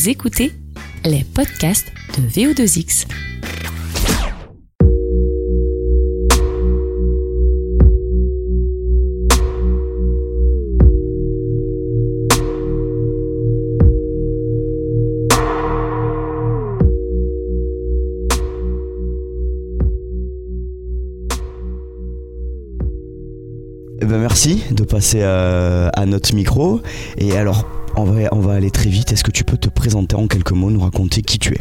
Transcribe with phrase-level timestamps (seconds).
[0.00, 0.50] Vous écoutez
[1.04, 3.06] les podcasts de VO2X.
[24.00, 26.80] Eh ben merci de passer euh, à notre micro.
[27.18, 27.66] Et alors,
[28.00, 29.12] on va, aller très vite.
[29.12, 31.60] Est-ce que tu peux te présenter en quelques mots, nous raconter qui tu es?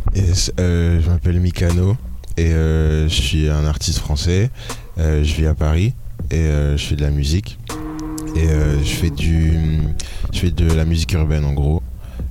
[0.60, 1.98] Euh, je m'appelle Mikano
[2.38, 4.50] et euh, je suis un artiste français.
[4.98, 5.94] Euh, je vis à Paris
[6.32, 7.60] et je fais de la musique.
[8.36, 11.82] Et je fais de la musique urbaine en gros,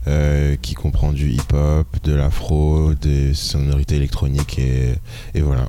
[0.09, 4.95] euh, qui comprend du hip-hop, de l'afro, des sonorités électroniques et,
[5.35, 5.69] et voilà.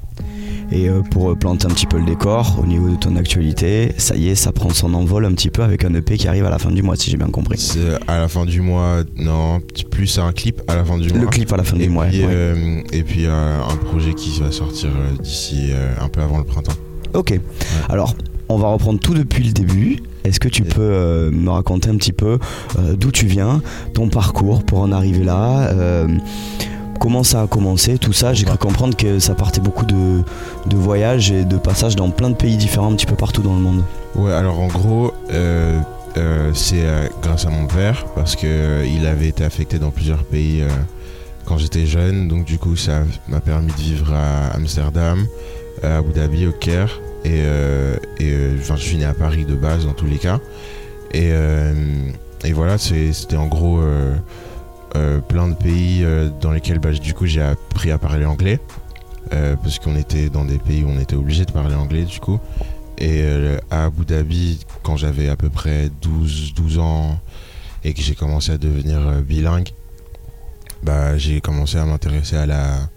[0.71, 4.15] Et euh, pour planter un petit peu le décor, au niveau de ton actualité, ça
[4.15, 6.49] y est, ça prend son envol un petit peu avec un EP qui arrive à
[6.49, 7.73] la fin du mois, si j'ai bien compris.
[8.07, 9.59] À la fin du mois, non,
[9.91, 11.21] plus un clip à la fin du mois.
[11.21, 12.05] Le clip à la fin et du mois.
[12.05, 12.12] ouais.
[12.23, 16.37] euh, et puis euh, un projet qui va sortir euh, d'ici euh, un peu avant
[16.37, 16.73] le printemps.
[17.13, 17.40] Ok.
[17.90, 18.15] Alors,
[18.49, 19.99] on va reprendre tout depuis le début.
[20.23, 22.39] Est-ce que tu peux euh, me raconter un petit peu
[22.77, 23.62] euh, d'où tu viens,
[23.93, 26.07] ton parcours pour en arriver là euh,
[26.99, 28.34] Comment ça a commencé, tout ça?
[28.34, 30.21] J'ai cru comprendre que ça partait beaucoup de,
[30.65, 33.53] de voyages et de passages dans plein de pays différents, un petit peu partout dans
[33.53, 33.84] le monde.
[34.15, 35.13] Ouais, alors en gros,
[36.54, 36.83] c'est
[37.21, 40.63] grâce à mon père parce que euh, il avait été affecté dans plusieurs pays
[41.45, 42.27] quand j'étais jeune.
[42.27, 45.26] Donc du coup, ça m'a permis de vivre à Amsterdam,
[45.83, 46.99] à Abu Dhabi, au Caire.
[47.25, 50.17] Et, euh, et euh, enfin, je suis né à Paris de base dans tous les
[50.17, 50.39] cas.
[51.12, 51.73] Et, euh,
[52.43, 53.81] et voilà, c'était en gros
[55.27, 56.05] plein de pays
[56.41, 58.59] dans lesquels bah, du coup j'ai appris à parler anglais.
[59.29, 62.39] Parce qu'on était dans des pays où on était obligé de parler anglais du coup.
[62.98, 63.23] Et
[63.70, 67.19] à Abu Dhabi, quand j'avais à peu près 12, 12 ans
[67.83, 69.69] et que j'ai commencé à devenir bilingue,
[70.83, 72.89] bah, j'ai commencé à m'intéresser à la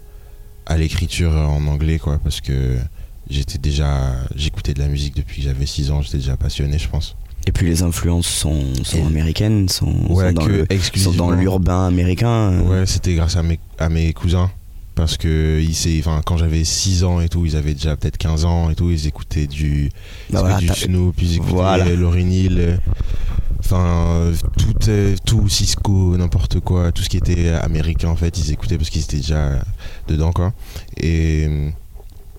[0.65, 2.77] à l'écriture en anglais quoi parce que
[3.29, 6.87] j'étais déjà j'écoutais de la musique depuis que j'avais 6 ans, j'étais déjà passionné, je
[6.89, 7.15] pense.
[7.45, 10.65] Et puis les influences sont, sont américaines, sont, Ouais, sont dans le-
[10.95, 12.51] sont dans l'urbain américain.
[12.53, 12.61] euh.
[12.61, 14.49] Ouais, c'était grâce à mes, à mes cousins.
[14.95, 18.69] Parce que ils, quand j'avais 6 ans et tout, ils avaient déjà peut-être 15 ans
[18.69, 19.89] et tout, ils écoutaient du,
[20.29, 21.95] Bah voilà, du Snoop, ils écoutaient Voilà.
[21.95, 22.77] Lauryn Hill, euh,
[23.59, 28.51] enfin, tout, euh, tout Cisco, n'importe quoi, tout ce qui était américain en fait, ils
[28.51, 29.63] écoutaient parce qu'ils étaient déjà
[30.07, 30.53] dedans quoi.
[30.97, 31.49] Et,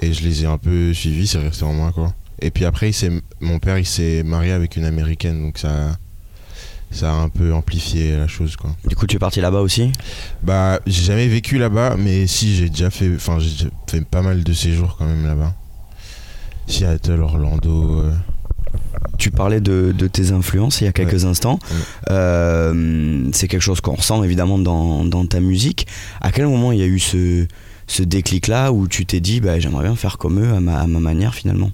[0.06, 2.15] et je les ai un peu suivis, c'est resté en moi quoi.
[2.41, 5.97] Et puis après, il mon père il s'est marié avec une américaine, donc ça,
[6.91, 8.75] ça a un peu amplifié la chose quoi.
[8.87, 9.91] Du coup, tu es parti là-bas aussi?
[10.42, 14.42] Bah, j'ai jamais vécu là-bas, mais si j'ai déjà fait, enfin, j'ai fait pas mal
[14.44, 15.54] de séjours quand même là-bas.
[16.66, 18.00] Seattle, Orlando.
[18.00, 18.12] euh,
[19.19, 21.59] Tu parlais de, de tes influences il y a quelques instants.
[21.62, 21.76] Ouais.
[22.10, 25.86] Euh, c'est quelque chose qu'on ressent évidemment dans, dans ta musique.
[26.21, 27.47] À quel moment il y a eu ce,
[27.87, 30.87] ce déclic-là où tu t'es dit bah, j'aimerais bien faire comme eux à ma, à
[30.87, 31.71] ma manière finalement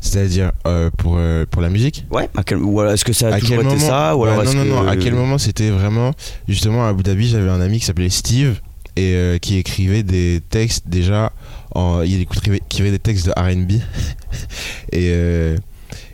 [0.00, 1.20] C'est-à-dire euh, pour pour,
[1.50, 2.04] pour la musique.
[2.10, 4.16] Ouais, à quel- ou alors est-ce que ça a à toujours quel été moment ça
[4.16, 4.82] ou alors Non, non, non.
[4.84, 6.12] que- À quel moment c'était vraiment
[6.48, 8.60] justement à Abu Dhabi, j'avais un ami qui s'appelait Steve
[8.96, 11.32] et euh, qui écrivait des textes déjà.
[11.74, 13.72] En, il écrivait, écrivait des textes de R&B
[14.92, 15.56] et euh,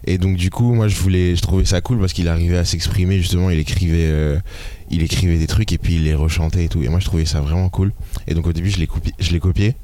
[0.05, 2.65] et donc du coup, moi je voulais, je trouvais ça cool parce qu'il arrivait à
[2.65, 3.50] s'exprimer justement.
[3.50, 4.38] Il écrivait, euh,
[4.91, 6.82] il écrivait des trucs et puis il les rechantait et tout.
[6.82, 7.93] Et moi je trouvais ça vraiment cool.
[8.26, 9.75] Et donc au début, je l'ai copié.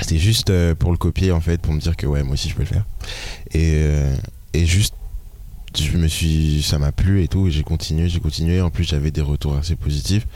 [0.00, 2.48] C'était juste euh, pour le copier en fait, pour me dire que ouais, moi aussi
[2.48, 2.86] je peux le faire.
[3.52, 4.14] Et euh,
[4.54, 4.94] et juste
[5.78, 8.84] je me suis ça m'a plu et tout et j'ai continué j'ai continué en plus
[8.84, 10.26] j'avais des retours assez positifs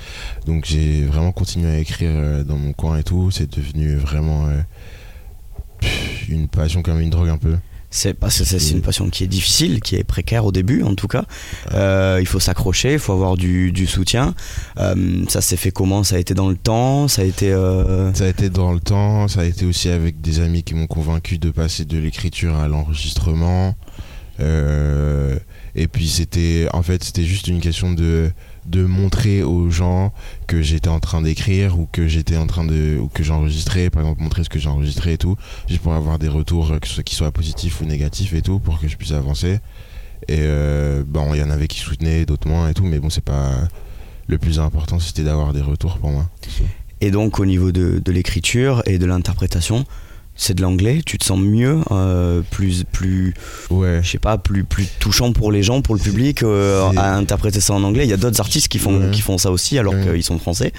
[0.45, 4.47] donc j'ai vraiment continué à écrire euh, dans mon coin et tout c'est devenu vraiment
[6.29, 7.57] une passion comme une drogue un peu
[7.95, 10.95] C'est parce que c'est une passion qui est difficile, qui est précaire au début en
[10.95, 11.25] tout cas.
[11.75, 14.35] Euh, il faut s'accrocher, il faut avoir du, du soutien.
[14.79, 16.03] Euh, ça s'est fait comment?
[16.03, 17.07] Ça a été dans le temps?
[17.07, 17.53] Ça a été.
[17.53, 20.75] euh, ça a été dans le temps ça a été aussi avec des amis qui
[20.75, 23.77] m'ont convaincu de passer de l'écriture à l'enregistrement
[25.75, 28.31] et puis c'était en fait c'était juste une question de
[28.67, 30.13] de montrer aux gens
[30.47, 34.03] que j'étais en train d'écrire ou que j'étais en train de ou que j'enregistrais par
[34.03, 35.37] exemple montrer ce que j'enregistrais et tout
[35.69, 38.59] juste pour avoir des retours euh, que ce qui soient positifs ou négatifs et tout
[38.61, 39.59] pour que je puisse avancer.
[40.29, 43.11] Et euh, bon il y en avait qui soutenaient d'autres moins et tout mais bon
[43.11, 43.53] c'est pas
[44.29, 46.31] le plus important c'était d'avoir des retours pour moi
[47.01, 49.85] Et donc au niveau de, de l'écriture et de l'interprétation,
[50.43, 51.01] c'est de l'anglais.
[51.07, 53.35] Tu te sens mieux, euh, plus, plus,
[53.71, 57.15] ouais je sais pas, plus, plus touchant pour les gens, pour le public, euh, à
[57.15, 58.05] interpréter ça en anglais.
[58.05, 59.11] Il y a d'autres artistes qui font, Ouais.
[59.11, 60.13] qui font ça aussi alors Ouais.
[60.15, 60.73] qu'ils sont français.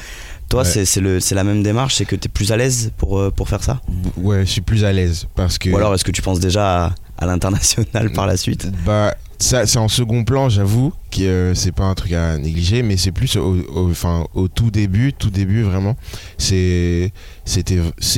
[0.50, 0.86] Toi, Ouais.
[0.86, 3.64] c'est la même démarche, c'est que tu es plus à l'aise pour, euh, pour faire
[3.64, 3.82] ça?
[4.18, 6.86] Ouais je suis plus à l'aise parce que Ou alors est-ce que tu penses déjà
[6.88, 8.68] à, à l'international par la suite?
[8.86, 12.82] Bah, ça c'est en second plan j'avoue que euh, c'est pas un truc à négliger
[12.84, 13.92] mais c'est plus au, au-
[14.36, 15.98] au tout début tout début vraiment
[16.38, 17.12] c'est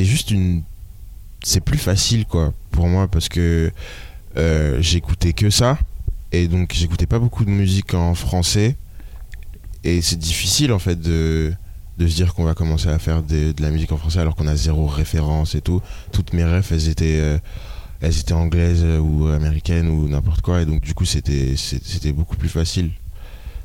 [0.03, 0.63] juste une
[1.45, 3.71] c'est plus facile quoi pour moi parce que
[4.35, 5.77] euh, j'écoutais que ça
[6.31, 8.75] et donc j'écoutais pas beaucoup de musique en français
[9.83, 11.53] et c'est difficile en fait de
[11.99, 14.47] de se dire qu'on va commencer à faire de la musique en français alors qu'on
[14.47, 15.81] a zéro référence et tout.
[16.11, 17.37] Toutes mes rêves elles étaient euh,
[18.01, 22.37] elles étaient anglaises ou américaines ou n'importe quoi et donc du coup c'était c'était beaucoup
[22.37, 22.89] plus facile.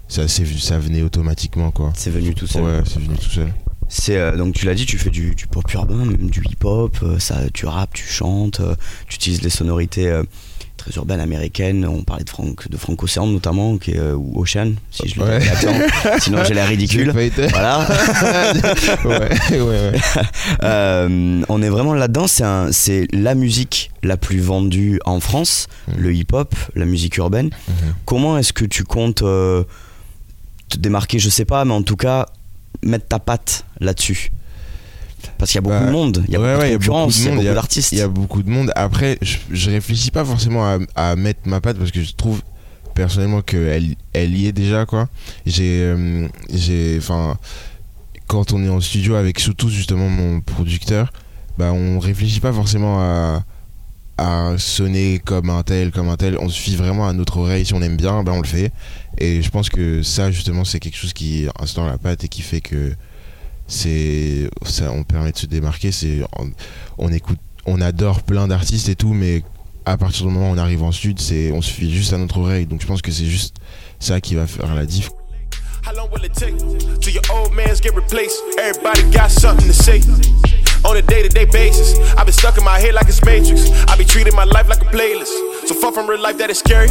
[0.06, 1.94] Ça c'est ça venait automatiquement quoi.
[1.97, 2.62] C'est venu tout seul.
[2.62, 3.50] ouais c'est venu tout seul
[3.93, 6.65] C'est euh, donc tu l'as dit, tu fais du, du pop urbain, même du hip
[6.65, 8.75] hop, ça, tu rappes, tu chantes, euh,
[9.09, 10.23] tu utilises les sonorités euh,
[10.77, 11.85] très urbaines américaines.
[11.85, 15.19] On parlait de Frank, de Frank Ocean notamment, qui est, euh, ou Ocean, si je
[15.19, 15.41] le Ouais.
[16.21, 17.13] Sinon j'ai l'air ridicule.
[17.51, 17.81] Voilà.
[19.05, 19.93] ouais ouais ouais
[20.63, 22.27] Euh, on est vraiment là-dedans.
[22.29, 25.95] C'est la musique la plus vendue en France, Mhm.
[25.99, 27.47] le hip hop, la musique urbaine.
[27.69, 27.95] Mhm.
[28.05, 29.65] Comment est-ce que tu comptes euh,
[30.69, 31.19] te démarquer?
[31.19, 32.27] Je sais pas, mais en tout cas
[32.83, 34.31] mettre ta patte là-dessus.
[35.39, 36.77] Parce qu'il y a beaucoup Bah, de monde, il y a ouais, beaucoup ouais, de
[36.79, 37.93] concurrence, il y a beaucoup d'artistes.
[37.93, 38.73] Il y a beaucoup de monde.
[38.75, 42.41] Après, je, je réfléchis pas forcément à, à mettre ma patte parce que je trouve
[42.95, 45.09] personnellement qu'elle elle y est déjà quoi.
[45.47, 47.37] J'ai, euh, j'ai, enfin,
[48.27, 51.13] quand on est en studio avec surtout justement mon producteur,
[51.59, 53.45] bah on réfléchit pas forcément à
[54.19, 56.37] à sonner comme un tel, comme un tel.
[56.39, 57.65] On se fie vraiment à notre oreille.
[57.65, 58.71] Si on aime bien, ben on le fait.
[59.21, 62.43] Et je pense que ça, justement, c'est quelque chose qui instaure la patte et qui
[62.43, 62.95] fait que
[63.71, 66.51] c'est ça on permet de se démarquer c'est on,
[66.99, 69.45] on écoute on adore plein d'artistes et tout mais
[69.87, 72.19] à partir du moment où on arrive en sud c'est on se fie juste à
[72.19, 73.57] notre oreille donc je pense que c'est juste
[74.01, 75.11] ça qui va faire la diff
[75.87, 76.59] How long will it take
[77.01, 78.37] till your old mans get replaced?
[78.59, 80.03] Everybody got something to say.
[80.85, 83.71] On a day to day basis, I've been stuck in my head like it's Matrix.
[83.89, 85.33] I be treating my life like a playlist.
[85.67, 86.89] So far from real life that is scary.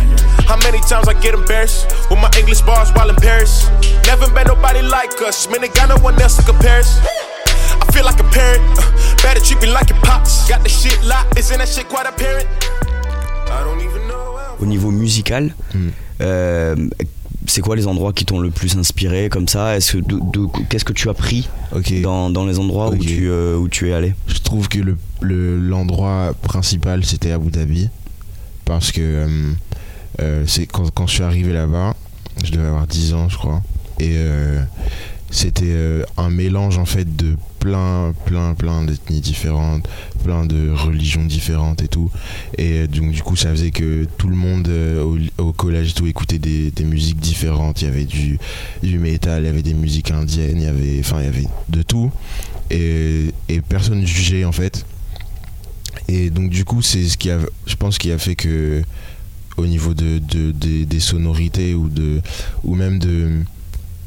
[0.48, 3.68] How many times I get embarrassed with my English bars while in Paris?
[4.08, 7.00] Never met nobody like us, man, they got no one else to compare us.
[7.82, 8.84] I feel like a parent, uh,
[9.24, 10.48] better treat me like your pops.
[10.48, 12.48] Got the shit locked, isn't that shit quite apparent?
[13.52, 14.38] I don't even know.
[14.38, 15.90] how- Au niveau musical, Mm.
[16.22, 16.76] euh,
[17.48, 19.76] c'est quoi les endroits qui t'ont le plus inspiré comme ça?
[19.76, 21.50] Est-ce que qu'est-ce que tu as pris
[22.04, 23.00] dans, dans les endroits où, Ok.
[23.02, 24.14] tu, euh, où tu es allé?
[24.28, 27.90] Je trouve que le le- l'endroit principal c'était Abu Dhabi
[28.70, 29.28] parce que euh,
[30.22, 31.96] euh, c'est quand, quand je suis arrivé là-bas
[32.46, 33.64] je devais avoir 10 ans je crois
[34.00, 34.62] et euh,
[35.32, 35.76] c'était
[36.18, 39.90] un mélange en fait de plein plein plein d'ethnies différentes
[40.24, 42.10] plein de religions différentes et tout.
[42.58, 44.70] Et donc du coup ça faisait que tout le monde
[45.38, 47.82] au, collège tout écoutait des, des musiques différentes.
[47.82, 48.40] Il y avait du
[48.82, 51.48] du métal il y avait des musiques indiennes il y avait enfin il y avait
[51.70, 52.12] de tout.
[52.72, 54.86] Et, et personne jugeait en fait
[56.10, 58.82] et donc du coup c'est ce qui a je pense qui a fait que
[59.58, 62.22] au niveau de, de- des- des sonorités ou de
[62.64, 63.42] ou même de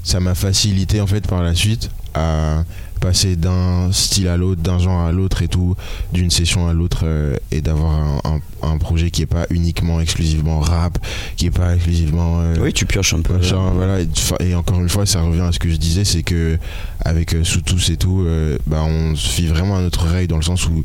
[0.03, 2.65] ça m'a facilité en fait par la suite à
[3.01, 5.75] passer d'un style à l'autre d'un genre à l'autre et tout
[6.13, 10.01] d'une session à l'autre euh, et d'avoir un, un- un projet qui est pas uniquement
[10.01, 10.99] exclusivement rap
[11.37, 13.35] qui est pas exclusivement euh, Oui, tu pioches un peu.
[13.35, 13.99] Machin, voilà,
[14.41, 16.59] et, encore une fois, ça revient à ce que je disais, c'est que
[17.05, 18.25] avec euh, sous tous et tout,
[18.69, 20.83] bah, on se fie vraiment à notre oreille dans le sens où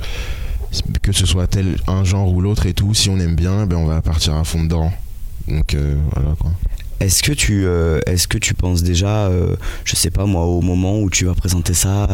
[1.01, 3.77] que ce soit tel un genre ou l'autre et tout, si on aime bien, ben
[3.77, 4.91] on va partir à fond dedans.
[5.47, 6.51] Donc euh, voilà quoi.
[6.99, 10.61] Est-ce que tu euh, est-ce que tu penses déjà euh, je sais pas moi au
[10.61, 12.07] moment où tu vas présenter ça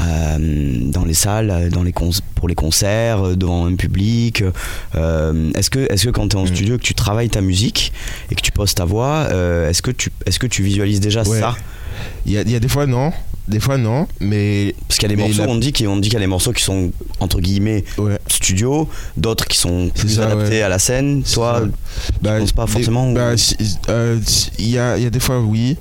[0.00, 1.92] euh, dans les salles dans les
[2.34, 4.42] pour les concerts devant un public
[4.94, 6.54] est-ce que est-ce que quand tu es en Mm.
[6.54, 7.92] studio que tu travailles ta musique
[8.30, 9.26] et que tu poses ta voix
[9.68, 11.38] est-ce que tu est-ce que tu visualises déjà Ouais.
[11.40, 11.54] ça?
[12.24, 13.12] Il y a, il y a des fois non,
[13.48, 15.96] des fois non, mais parce qu'il y a des morceaux la- on dit qu'il on
[15.96, 18.18] dit qu'il y a des morceaux qui sont entre guillemets ouais.
[18.28, 20.62] studio d'autres qui sont plus ça, adaptés ouais.
[20.62, 22.12] à la scène toi ça.
[22.22, 23.56] Bah, penses pas forcément bah, si-
[23.88, 25.76] euh, si- Il y, a, il y a des fois oui,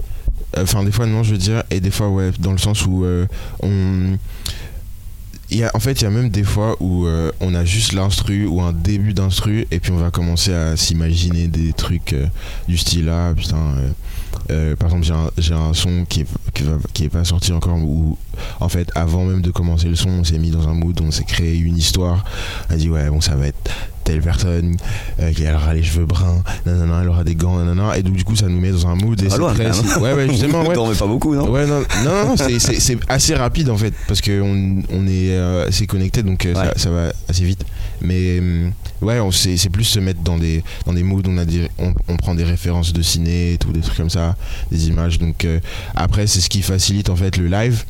[0.57, 3.05] enfin des fois non je veux dire, et des fois ouais, dans le sens où
[3.05, 3.25] euh,
[3.61, 4.17] on...
[5.51, 7.91] Y a, en fait, il y a même des fois où euh, on a juste
[7.91, 12.25] l'instru ou un début d'instru et puis on va commencer à s'imaginer des trucs euh,
[12.69, 13.75] du style là, putain.
[14.49, 18.17] euh, par exemple, j'ai un, un son qui est pas sorti encore où,
[18.61, 21.11] en fait, avant même de commencer le son, on s'est mis dans un mood, on
[21.11, 22.23] s'est créé une histoire.
[22.69, 23.71] On a dit, ouais, bon, ça va être
[24.03, 24.75] telle personne
[25.19, 28.15] euh, qui elle aura les cheveux bruns, nanana, elle aura des gants, nanana, et donc
[28.15, 29.21] du coup, ça nous met dans un mood.
[29.21, 30.73] Et Ah, loin, très- ouais, ouais, justement, ouais.
[30.75, 31.49] t'en pas beaucoup non?
[31.49, 35.87] Ouais, non, non, non, c'est- assez rapide en fait, parce qu'on on est euh, assez
[35.87, 36.65] connecté, donc euh, Ouais.
[36.65, 37.63] ça, ça va assez vite.
[38.01, 41.45] Mais hum, ouais, c'est c'est plus se mettre dans des, dans des moods, on, a
[41.45, 44.35] des, on, on prend des références de ciné et tout, des trucs comme ça,
[44.71, 45.19] des images.
[45.19, 45.59] Donc euh,
[45.95, 47.83] après, c'est ce qui facilite en fait le live,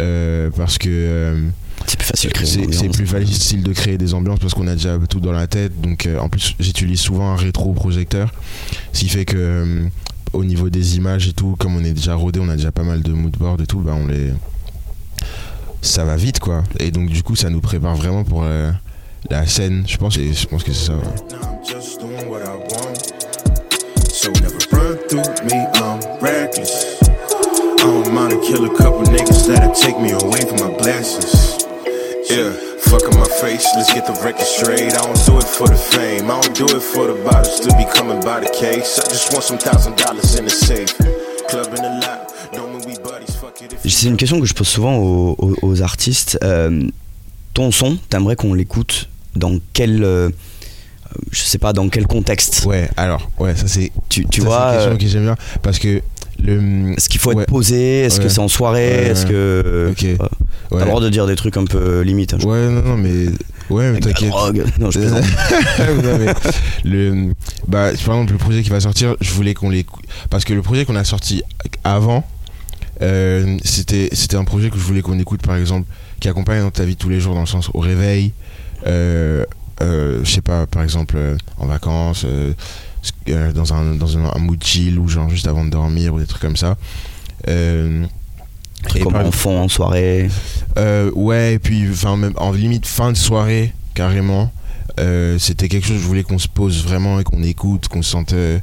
[0.00, 1.48] euh, parce que euh,
[1.86, 2.96] C'est plus facile de créer une c'est c'est ambiance.
[2.96, 5.80] plus facile de créer des ambiances parce qu'on a déjà tout dans la tête.
[5.80, 8.30] Donc euh, en plus, j'utilise souvent un rétro-projecteur,
[8.92, 9.84] ce qui fait que euh,
[10.32, 12.84] au niveau des images et tout, comme on est déjà rodé, on a déjà pas
[12.84, 14.32] mal de moodboards et tout, bah on les
[15.82, 16.62] ça va vite quoi.
[16.78, 18.70] Et donc du coup, ça nous prépare vraiment pour euh,
[19.30, 19.84] la scène.
[19.86, 20.94] Je pense, et je pense que c'est ça.
[20.94, 21.02] ouais.
[32.32, 34.94] Yeah, fuck up my face, let's get the record straight.
[34.94, 37.68] I don't do it for the fame, I don't do it for the bottles to
[37.76, 38.98] be coming by the case.
[38.98, 40.96] I just want some thousand dollars in the safe.
[41.48, 44.46] Club in the lot, know when we buddies, fuck it if C'est une question que
[44.46, 46.38] je pose souvent aux, aux- aux artistes.
[46.42, 46.88] Euh,
[47.52, 50.30] ton son, t'aimerais qu'on l'écoute dans quel, euh,
[51.30, 52.64] je sais pas, dans quel contexte?
[52.64, 55.24] Ouais, alors, ouais, ça c'est Tu, tu ça, vois, c'est une question euh, que j'aime
[55.24, 56.00] bien parce que
[56.42, 56.92] le.
[56.94, 57.42] est-ce qu'il faut ouais.
[57.42, 58.00] être posé?
[58.00, 59.06] Est-ce que c'est en soirée?
[59.08, 60.04] Est-ce que Ok.
[60.04, 60.80] euh, t'as Ouais.
[60.84, 63.26] le droit de dire des trucs un peu limites hein, Ouais, non, non, mais.
[63.70, 64.28] Ouais, mais t'inquiète.
[64.30, 64.64] drogue.
[64.78, 65.24] Non, je plaisante.
[66.02, 66.32] Non, mais
[66.84, 67.32] le,
[67.68, 70.04] bah, par exemple, le projet qui va sortir, je voulais qu'on l'écoute.
[70.30, 71.42] Parce que le projet qu'on a sorti
[71.84, 72.24] avant,
[73.02, 75.86] euh, c'était c'était un projet que je voulais qu'on écoute, par exemple,
[76.20, 78.32] qui accompagne dans ta vie tous les jours, dans le sens au réveil,
[78.86, 79.44] euh,
[79.82, 82.52] je sais pas, par exemple, euh, en vacances, euh,
[83.28, 86.20] euh, dans, un, dans un, un mood chill, ou genre juste avant de dormir, ou
[86.20, 86.76] des trucs comme ça.
[87.48, 88.04] Euh,
[88.94, 90.28] et Comme par- en fond, en soirée.
[90.78, 94.52] euh, ouais, et puis enfin même en limite fin de soirée carrément.
[95.00, 98.10] Euh, c'était quelque chose je voulais qu'on se pose vraiment et qu'on écoute, qu'on se
[98.10, 98.58] sente euh,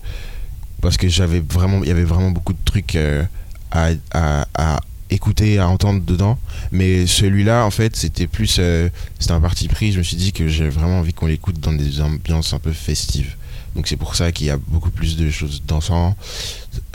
[0.81, 3.23] parce que j'avais vraiment il y avait vraiment beaucoup de trucs euh,
[3.71, 6.37] à, à, à écouter, à entendre dedans.
[6.71, 8.89] Mais celui-là en fait c'était plus euh,
[9.19, 9.91] c'était un parti pris.
[9.91, 12.71] Je me suis dit que j'ai vraiment envie qu'on l'écoute dans des ambiances un peu
[12.71, 13.35] festives.
[13.75, 16.15] Donc c'est pour ça qu'il y a beaucoup plus de choses dansant.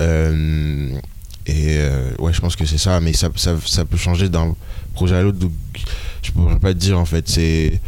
[0.01, 0.99] Euh,
[1.47, 4.55] et euh, ouais, je pense que c'est ça, mais ça, ça, ça peut changer d'un
[4.95, 5.39] projet à l'autre.
[5.39, 5.53] Donc
[6.23, 7.29] je pourrais pas te dire en fait.
[7.29, 7.81] C'est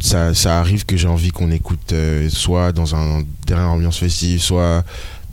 [0.00, 4.40] ça, ça arrive que j'ai envie qu'on écoute euh, soit dans un dernière ambiance festive,
[4.40, 4.84] soit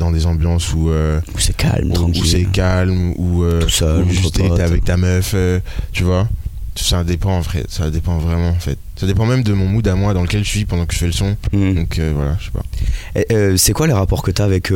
[0.02, 4.04] dans des ambiances où, euh, Où c'est calme, où, c'est calme, où, euh, Tout seul,
[4.04, 5.60] où juste t'es avec ta meuf, euh,
[5.92, 6.28] tu vois.
[6.76, 8.80] Ça dépend en fait, ça dépend vraiment en fait.
[8.96, 11.00] Ça dépend même de mon mood à moi dans lequel je suis pendant que je
[11.00, 11.36] fais le son.
[11.52, 11.74] Hmm.
[11.76, 13.58] Donc euh, voilà, je sais pas.
[13.58, 14.72] C'est quoi les rapports que tu as avec,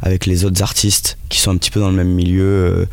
[0.00, 2.86] avec les autres artistes qui sont un petit peu dans le même milieu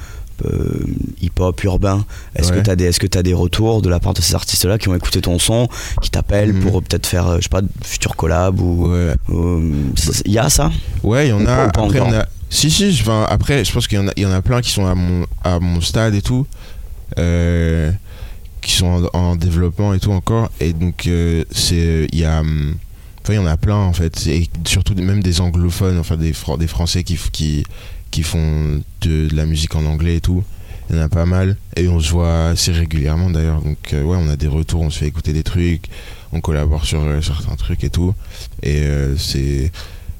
[1.22, 2.06] hip-hop, urbain
[2.36, 2.60] Est-ce Ouais.
[2.60, 4.78] que tu as, des- est-ce que t'as des retours de la part de ces artistes-là
[4.78, 5.68] qui ont écouté ton son,
[6.02, 6.62] qui t'appellent Mhm.
[6.64, 8.88] pour euh, peut-être faire, euh, je sais pas, de futurs collabs ou.
[8.92, 9.14] Ouais.
[10.26, 10.72] Il y a ça?
[11.04, 11.68] Ouais, il y en a.
[11.70, 12.26] pas Après, on a.
[12.50, 14.62] Si, si, enfin, après, je pense qu'il y, en a- il y en a plein
[14.62, 16.46] qui sont à mon, à mon stade et tout.
[17.18, 17.92] euh,
[18.62, 20.50] qui sont en, en développement et tout encore.
[20.60, 22.08] Et donc, euh, c'est.
[22.12, 22.40] Il y a.
[22.42, 22.76] hum,
[23.24, 24.26] Enfin, il y en a plein en fait.
[24.28, 27.64] Et surtout même des anglophones, enfin des, des Français qui, qui,
[28.12, 30.44] qui font de, de la musique en anglais et tout.
[30.90, 31.58] Il y en a pas mal.
[31.78, 33.62] Et on se voit assez régulièrement d'ailleurs.
[33.62, 35.86] Donc, euh, ouais, on a des retours, on se fait écouter des trucs.
[36.34, 38.14] On collabore sur euh, certains trucs et tout.
[38.62, 39.72] Et euh, c'est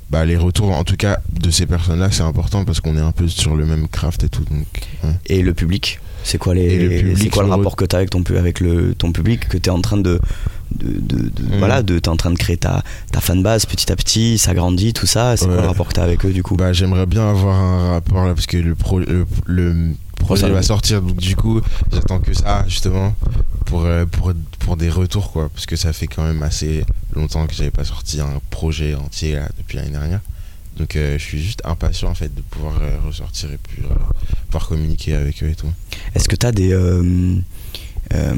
[0.10, 3.02] bah, les retours en tout cas de ces personnes là c'est important parce qu'on est
[3.02, 4.68] un peu sur le même craft et tout donc
[5.06, 5.14] ouais.
[5.28, 8.00] Et le public c'est quoi, Et le les, public, quoi le rapport que tu as
[8.00, 10.20] avec ton, avec le, ton public que tu es en train de.
[10.76, 11.58] De, de- de- Mm.
[11.60, 14.94] Voilà, de, t'es en train de créer ta, ta fanbase petit à petit, ça grandit,
[14.94, 15.36] tout ça.
[15.38, 15.62] C'est quoi Ouais.
[15.62, 16.56] le rapport que tu as avec eux du coup?
[16.56, 20.62] Bah j'aimerais bien avoir un rapport là parce que le pro le, le projet va
[20.62, 21.62] sortir donc du coup
[21.92, 23.16] j'attends que ça justement
[23.66, 26.86] pour euh, pour pour des retours quoi parce que ça fait quand même assez
[27.16, 30.20] longtemps que j'avais pas sorti un projet entier là, depuis l'année dernière
[30.78, 33.94] donc euh, je suis juste impatient en fait de pouvoir euh, ressortir et puis euh,
[34.48, 35.72] pouvoir communiquer avec eux et tout
[36.16, 36.72] Est-ce que tu as des.
[38.14, 38.34] Euh,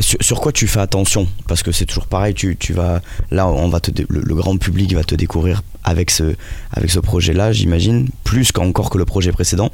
[0.00, 1.26] sur, quoi tu fais attention?
[1.46, 3.00] Parce que c'est toujours pareil, tu, vas.
[3.30, 6.34] Là, on va le, le grand public va te découvrir avec ce,
[6.72, 9.70] avec ce projet-là, j'imagine, plus qu'encore que le projet précédent.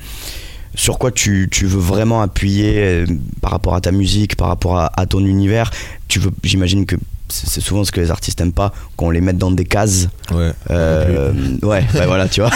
[0.79, 3.07] Sur quoi tu, tu veux vraiment appuyer euh,
[3.41, 5.71] par rapport à ta musique, par rapport à, à ton univers
[6.07, 6.95] tu veux, J'imagine que
[7.29, 10.09] c'est souvent ce que les artistes n'aiment pas, qu'on les mette dans des cases.
[10.33, 11.33] ouais Euh,
[11.63, 12.51] ouais, ouais, voilà, tu vois.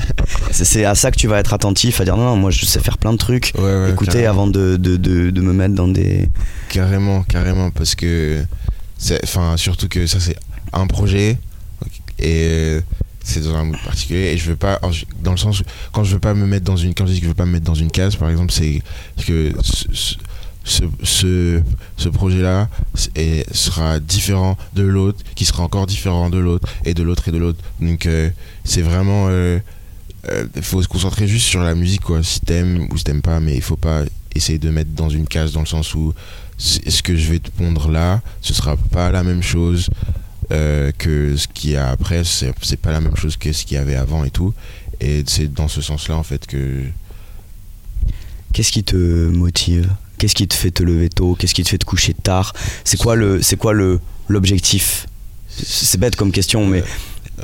[0.50, 2.64] c'est c'est à ça que tu vas être attentif, à dire non, non, moi je
[2.64, 3.52] sais faire plein de trucs.
[3.56, 4.30] ouais, ouais Écoutez carrément.
[4.30, 6.28] avant de, de, de, de me mettre dans des.
[6.70, 8.42] Carrément, carrément, parce que
[8.96, 10.36] c'est, enfin, surtout que ça c'est
[10.72, 11.38] un projet
[12.18, 12.80] et
[13.28, 14.80] c'est dans un mood particulier et je veux pas,
[15.22, 17.20] dans le sens où quand je veux pas me mettre dans une, quand je dis
[17.20, 18.82] que je veux pas me mettre dans une case, par exemple, c'est
[19.26, 21.62] que ce, ce,
[21.96, 22.68] ce, projet-là
[23.52, 27.38] sera différent de l'autre, qui sera encore différent de l'autre et de l'autre et de
[27.38, 27.58] l'autre.
[27.80, 28.30] Donc euh,
[28.64, 29.58] c'est vraiment euh,
[30.28, 33.40] euh, faut se concentrer juste sur la musique quoi si t'aimes ou si t'aimes pas
[33.40, 34.02] mais il faut pas
[34.34, 36.12] essayer de mettre dans une case dans le sens où
[36.58, 39.88] ce que je vais te pondre là ce sera pas la même chose
[40.52, 43.76] euh, que ce qu'il y a après c'est pas la même chose que ce qu'il
[43.76, 44.54] y avait avant et tout.
[45.00, 46.82] Et c'est dans ce sens là en fait que
[48.52, 49.90] Qu'est-ce qui te motive?
[50.16, 51.36] Qu'est-ce qui te fait te lever tôt?
[51.38, 52.54] Qu'est-ce qui te fait te coucher tard?
[52.82, 55.06] C'est quoi le, c'est quoi le l'objectif?
[55.48, 56.82] C'est bête comme question, mais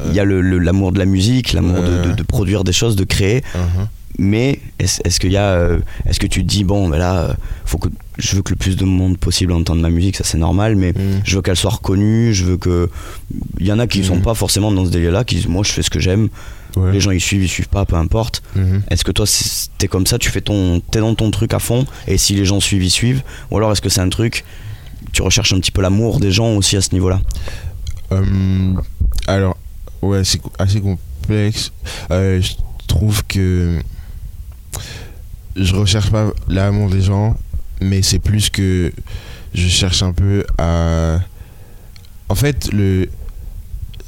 [0.07, 2.73] il y a le- le- l'amour de la musique, l'amour de, de- de produire des
[2.73, 3.45] choses, de créer.
[3.55, 3.89] Mhm.
[4.19, 7.19] Mais est-ce est-ce qu'il y a, euh, est-ce que tu te dis bon, ben là,
[7.31, 10.23] euh, faut que je veux que le plus de monde possible entende ma musique, ça
[10.25, 11.23] c'est normal, mais Mhm.
[11.25, 12.89] je veux qu'elle soit reconnue, je veux que,
[13.59, 14.23] il y en a qui sont Mhm.
[14.23, 16.29] pas forcément dans ce délire-là, qui disent moi je fais ce que j'aime,
[16.77, 16.93] Ouais.
[16.93, 18.43] les gens ils suivent, ils suivent pas, peu importe.
[18.55, 18.83] Mhm.
[18.89, 19.27] Est-ce que toi
[19.79, 22.45] t'es comme ça, tu fais ton, t'es dans ton truc à fond, et si les
[22.45, 24.45] gens suivent, ils suivent, ou alors est-ce que c'est un truc,
[25.13, 27.21] tu recherches un petit peu l'amour des gens aussi à ce niveau-là?
[28.13, 28.75] Euh,
[29.27, 29.57] alors,
[30.03, 31.73] ouais, c'est assez complexe.
[32.13, 32.53] Euh, je
[32.87, 33.81] trouve que
[35.57, 37.37] je recherche pas l'amour des gens,
[37.81, 38.93] mais c'est plus que
[39.55, 41.19] je cherche un peu à.
[42.29, 43.09] En fait, le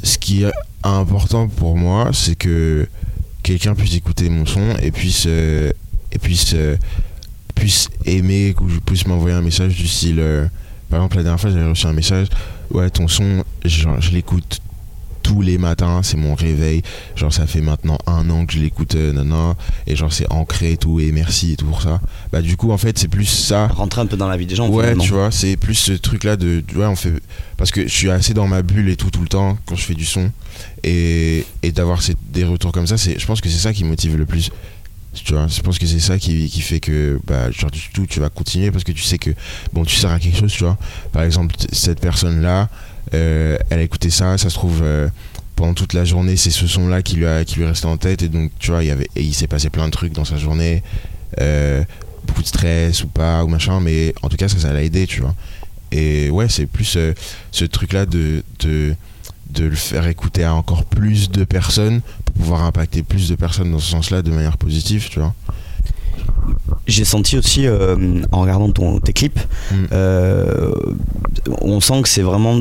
[0.02, 2.88] ce qui est important pour moi, c'est que
[3.42, 5.70] quelqu'un puisse écouter mon son et puisse euh,
[6.12, 6.76] et puisse euh,
[7.54, 10.18] puisse aimer ou puisse m'envoyer un message du style.
[10.20, 10.46] euh,
[10.88, 12.28] par exemple, la dernière fois, j'avais reçu un message.
[12.70, 14.60] Ouais, ton son, je l'écoute
[15.26, 16.82] tous les matins, c'est mon réveil.
[17.16, 19.56] Genre, ça fait maintenant un an que je l'écoute, euh, nana,
[19.88, 22.00] et genre, c'est ancré et tout, et merci et tout pour ça.
[22.32, 23.66] Bah, du coup, en fait, c'est plus ça.
[23.66, 24.68] Rentrer un peu dans la vie des gens.
[24.68, 25.02] Ouais, finalement.
[25.04, 26.62] tu vois, c'est plus ce truc-là de.
[26.76, 27.12] Ouais, on fait.
[27.56, 29.82] Parce que je suis assez dans ma bulle et tout, tout le temps, quand je
[29.82, 30.30] fais du son.
[30.84, 33.82] Et, et d'avoir ces- des retours comme ça, c'est, je pense que c'est ça qui
[33.84, 34.50] motive le plus.
[35.14, 38.06] Tu vois, je pense que c'est ça qui, qui fait que, bah, genre, du tout,
[38.06, 39.30] tu vas continuer parce que tu sais que,
[39.72, 40.76] bon, tu sers à quelque chose, tu vois.
[41.12, 42.68] Par exemple, cette personne-là,
[43.12, 44.80] elle a écouté ça, ça se trouve.
[44.82, 45.08] euh,
[45.54, 47.96] pendant toute la journée, c'est ce son-là qui lui a qui lui est resté en
[47.96, 50.12] tête et donc tu vois, il y avait et il s'est passé plein de trucs
[50.12, 50.82] dans sa journée,
[51.40, 51.82] euh,
[52.26, 55.06] beaucoup de stress ou pas ou machin, mais en tout cas ça, ça l'a aidé,
[55.06, 55.34] tu vois.
[55.92, 57.14] Et ouais, c'est plus euh,
[57.52, 58.94] ce truc-là de, de,
[59.48, 63.72] de le faire écouter à encore plus de personnes pour pouvoir impacter plus de personnes
[63.72, 65.32] dans ce sens-là de manière positive, tu vois.
[66.86, 69.74] J'ai senti aussi euh, en regardant ton, tes clips, Mm.
[69.92, 70.72] euh,
[71.62, 72.60] on sent que c'est vraiment.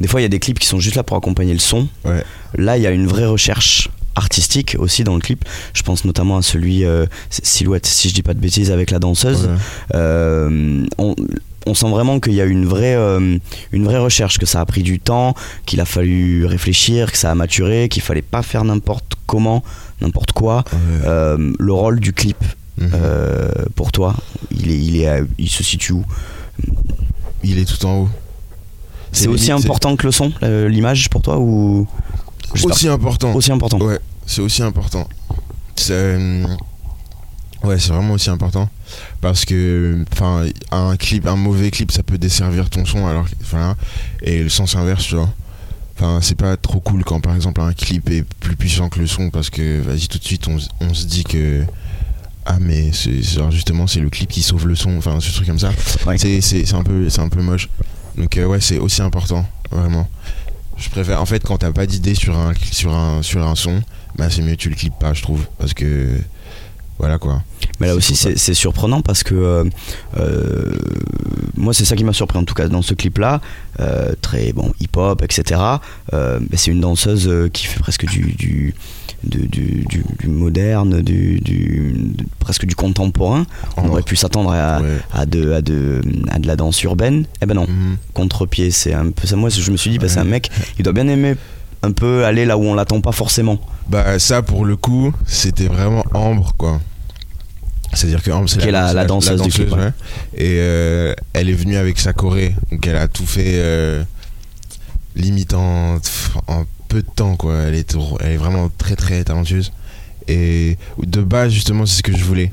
[0.00, 1.88] Des fois, il y a des clips qui sont juste là pour accompagner le son.
[2.04, 2.22] Ouais.
[2.56, 5.44] Là, il y a une vraie recherche artistique aussi dans le clip.
[5.74, 8.98] Je pense notamment à celui euh, Silhouette, si je dis pas de bêtises, avec la
[8.98, 9.46] danseuse.
[9.46, 9.54] Ouais.
[9.94, 11.14] Euh, on,
[11.66, 13.38] on sent vraiment qu'il y a une vraie, euh,
[13.72, 15.34] une vraie recherche, que ça a pris du temps,
[15.66, 19.62] qu'il a fallu réfléchir, que ça a maturé, qu'il fallait pas faire n'importe comment,
[20.00, 20.64] n'importe quoi.
[20.72, 20.78] Ouais.
[21.06, 22.42] Euh, le rôle du clip
[22.80, 22.90] Mhm.
[22.94, 24.14] euh, pour toi,
[24.52, 26.04] il, est, il, est, il se situe où?
[27.42, 28.08] Il est tout en haut.
[29.12, 31.86] C'est aussi limite, important que le son, l'image pour toi ou.
[32.64, 33.34] Aussi important.
[33.34, 35.06] aussi important Ouais, c'est aussi important.
[35.76, 36.44] C'est, euh,
[37.64, 38.68] Ouais, c'est vraiment aussi important
[39.20, 43.74] parce que enfin un clip, un mauvais clip, ça peut desservir ton son alors voilà
[44.22, 45.28] et le sens inverse, tu vois.
[45.96, 49.08] Enfin, c'est pas trop cool quand par exemple un clip est plus puissant que le
[49.08, 51.64] son parce que vas-y tout de suite on, on se dit que
[52.46, 52.92] ah mais
[53.22, 55.72] genre, justement c'est le clip qui sauve le son, enfin ce truc comme ça.
[56.06, 56.16] Ouais.
[56.16, 57.68] C'est c'est c'est un peu c'est un peu moche.
[58.18, 60.08] Donc euh, ouais, c'est aussi important vraiment.
[60.76, 63.82] Je préfère en fait quand t'as pas d'idée sur un sur un sur un son,
[64.16, 66.18] bah c'est mieux que tu le clips pas, je trouve parce que
[66.98, 67.42] voilà quoi.
[67.80, 69.64] Mais là aussi, c'est surprenant parce que euh,
[70.16, 70.76] euh,
[71.56, 73.40] moi, c'est ça qui m'a surpris en tout cas dans ce clip-là,
[73.78, 75.60] euh, très bon hip-hop, etc.
[76.54, 78.74] C'est une danseuse qui fait presque du du,
[79.24, 83.46] du, du- du- du moderne, du, de- presque du contemporain.
[83.76, 83.90] On Oh.
[83.90, 84.98] aurait pu s'attendre à, Ouais.
[85.12, 86.00] à, de, à, de,
[86.30, 87.24] à de la danse urbaine.
[87.42, 87.96] Eh ben non, Mhm.
[88.14, 89.36] contre-pied, c'est un peu ça.
[89.36, 91.34] Moi, je me suis dit, bah, c'est un mec, il doit bien aimer
[91.82, 93.58] un peu aller là où on l'attend pas forcément.
[93.88, 96.80] Bah ça pour le coup, c'était vraiment Ambre quoi.
[97.94, 99.92] C'est-à-dire que Ambre c'est la- c'est la danseuse du clip, ouais.
[100.36, 104.02] Et euh, elle est venue avec sa choré, donc elle a tout fait euh,
[105.16, 105.96] limite en,
[106.48, 107.54] en peu de temps quoi.
[107.62, 109.72] Elle est, elle est vraiment très très talentueuse.
[110.26, 112.52] Et de base justement c'est ce que je voulais.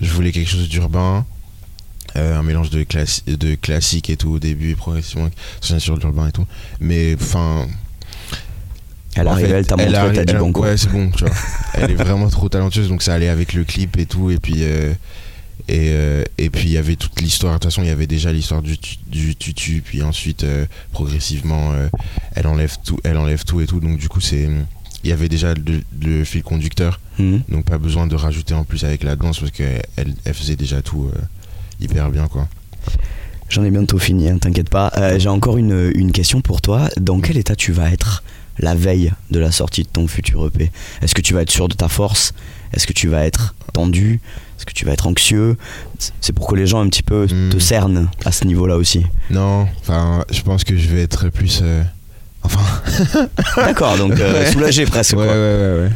[0.00, 1.24] Je voulais quelque chose d'urbain,
[2.16, 5.28] euh, un mélange de, classi- de classique et tout au début progressivement
[5.60, 6.46] sur l'urbain et tout.
[6.80, 7.66] Mais enfin
[9.14, 10.68] Elle arrive, elle t'a montré, t'as dit bon quoi.
[10.68, 11.34] Ouais, c'est bon, tu vois.
[11.74, 14.30] elle est vraiment trop talentueuse, donc ça allait avec le clip et tout.
[14.30, 14.92] Et puis, euh,
[15.68, 17.54] et, euh, et puis il y avait toute l'histoire.
[17.54, 19.82] De toute façon, il y avait déjà l'histoire du, du tutu.
[19.84, 21.88] Puis ensuite, euh, progressivement, euh,
[22.34, 23.80] elle enlève tout, elle enlève tout et tout.
[23.80, 24.48] Donc du coup, c'est,
[25.04, 27.00] il y avait déjà le, le fil conducteur.
[27.18, 27.42] Mhm.
[27.48, 30.56] Donc pas besoin de rajouter en plus avec la danse parce qu'elle elle, elle faisait
[30.56, 31.10] déjà tout
[31.80, 32.48] hyper bien, quoi.
[33.48, 34.90] J'en ai bientôt fini, hein, t'inquiète pas.
[35.18, 36.88] J'ai encore une, une question pour toi.
[36.98, 38.22] Dans quel état tu vas être
[38.58, 40.70] la veille de la sortie de ton futur EP
[41.02, 42.32] Est-ce que tu vas être sûr de ta force?
[42.72, 44.20] Est-ce que tu vas être tendu?
[44.62, 45.56] Est-ce que tu vas être anxieux?
[46.20, 47.58] C'est pour que les gens un petit peu te Hmm.
[47.60, 49.04] cernent à ce niveau-là aussi.
[49.28, 51.58] Non, enfin, je pense que je vais être plus.
[51.64, 51.82] euh,
[52.44, 52.60] enfin.
[53.56, 54.52] D'accord, donc euh, Ouais.
[54.52, 55.16] soulagé presque.
[55.16, 55.34] Ouais, quoi.
[55.34, 55.90] ouais, ouais, ouais.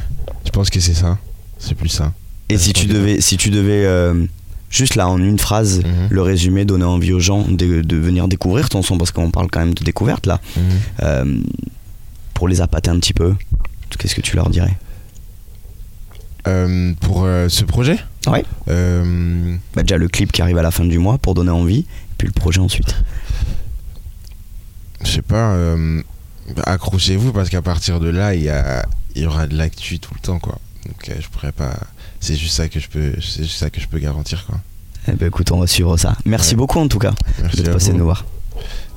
[0.45, 1.17] Je pense que c'est ça.
[1.61, 2.13] C'est plus ça.
[2.49, 4.25] Et si tu devais, si tu devais euh,
[4.69, 6.09] juste là en une phrase, Mhm.
[6.11, 9.47] le résumé, donner envie aux gens de, de venir découvrir ton son parce qu'on parle
[9.49, 10.41] quand même de découverte là.
[10.57, 10.63] Mhm.
[11.05, 11.37] Euh,
[12.35, 13.35] pour les appâter un petit peu,
[13.97, 14.77] qu'est-ce que tu leur dirais?
[17.01, 17.99] Pour ce projet?
[18.27, 18.45] Ouais.
[18.69, 21.87] Euh, bah Déjà le clip qui arrive à la fin du mois pour donner envie,
[22.19, 22.95] puis le projet ensuite.
[25.05, 26.03] je sais pas, euh,
[26.65, 28.85] accrochez-vous parce qu'à partir de là, il y, a,
[29.15, 30.59] il y aura de l'actu tout le temps, quoi.
[30.87, 31.75] Donc euh, je pourrais pas.
[32.21, 34.57] C'est juste ça que je peux, c'est juste ça que je peux garantir, quoi.
[35.09, 36.17] Eh ben écoute, on va suivre ça.
[36.25, 36.57] Merci Ouais.
[36.57, 37.99] beaucoup en tout cas Merci passé vous.
[37.99, 38.25] nous voir.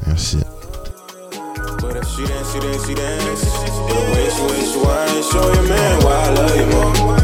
[0.08, 0.38] Merci.
[0.38, 3.44] But if she dance, she dance, she dance.
[3.44, 5.24] In a way, she way, she whine.
[5.32, 6.66] Show your man why I love you
[7.06, 7.19] more.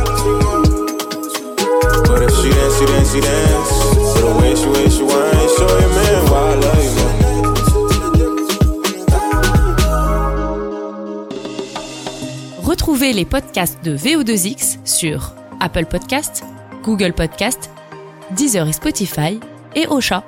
[12.64, 16.44] Retrouvez les podcasts de VO2X sur Apple Podcasts,
[16.84, 17.70] Google Podcasts,
[18.32, 19.40] Deezer et Spotify
[19.76, 20.24] et Ocha.